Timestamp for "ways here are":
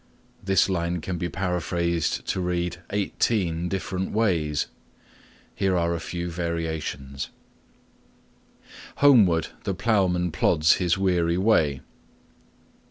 4.11-5.93